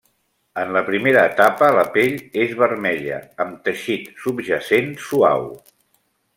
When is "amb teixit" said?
3.45-4.11